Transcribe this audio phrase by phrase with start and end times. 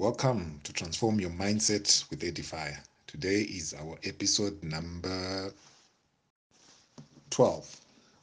[0.00, 2.78] Welcome to Transform Your Mindset with Edifier.
[3.06, 5.52] Today is our episode number
[7.28, 7.80] 12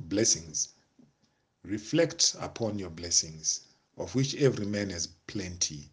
[0.00, 0.70] Blessings.
[1.64, 3.60] Reflect upon your blessings,
[3.98, 5.90] of which every man has plenty,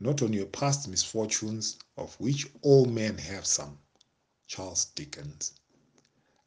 [0.00, 3.78] not on your past misfortunes, of which all men have some.
[4.48, 5.52] Charles Dickens.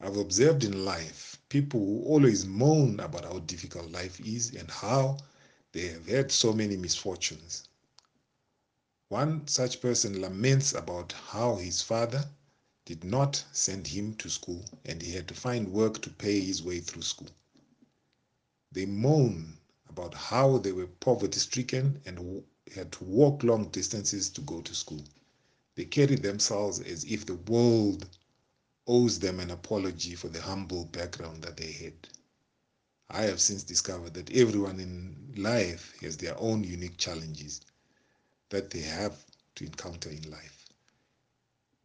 [0.02, 5.20] I've observed in life people who always moan about how difficult life is and how
[5.72, 7.70] they have had so many misfortunes.
[9.10, 12.30] One such person laments about how his father
[12.84, 16.62] did not send him to school and he had to find work to pay his
[16.62, 17.30] way through school.
[18.70, 22.44] They moan about how they were poverty stricken and
[22.76, 25.06] had to walk long distances to go to school.
[25.76, 28.10] They carry themselves as if the world
[28.88, 32.10] owes them an apology for the humble background that they had.
[33.10, 37.62] I have since discovered that everyone in life has their own unique challenges
[38.50, 40.66] that they have to encounter in life.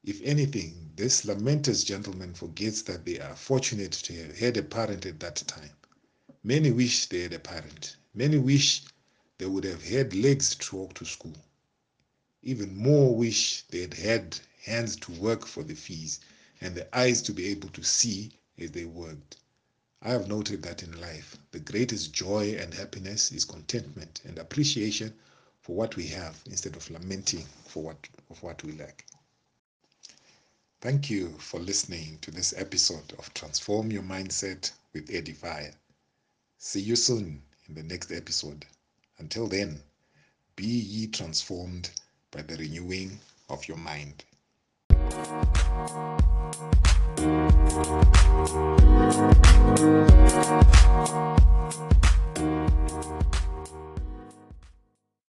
[0.04, 5.06] If anything, this lamentous gentleman forgets that they are fortunate to have had a parent
[5.06, 5.76] at that time.
[6.42, 7.96] Many wish they had a parent.
[8.14, 8.82] Many wish
[9.38, 11.36] they would have had legs to walk to school.
[12.42, 16.18] Even more wish they had had hands to work for the fees
[16.60, 19.36] and the eyes to be able to see as they worked.
[20.00, 25.14] I have noted that in life, the greatest joy and happiness is contentment and appreciation
[25.62, 29.04] for what we have instead of lamenting for what of what we lack.
[30.80, 35.72] Thank you for listening to this episode of Transform Your Mindset with Edifier.
[36.58, 38.66] See you soon in the next episode.
[39.18, 39.80] Until then,
[40.56, 41.90] be ye transformed
[42.32, 44.24] by the renewing of your mind.